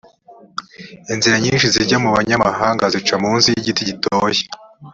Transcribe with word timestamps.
inzira 1.13 1.35
nyinshi 1.43 1.65
zijya 1.73 1.97
mu 2.03 2.09
banyamahanga 2.15 2.83
zica 2.93 3.13
mu 3.21 3.25
munsi 3.31 3.47
y 3.49 3.57
igiti 3.61 3.81
gitoshye 3.89 4.45